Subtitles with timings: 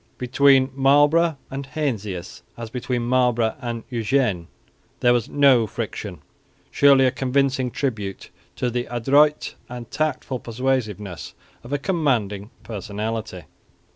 [0.17, 4.47] Between Marlborough and Heinsius, as between Marlborough and Eugene,
[4.99, 6.21] there was no friction
[6.71, 13.43] surely a convincing tribute to the adroit and tactful persuasiveness of a commanding personality.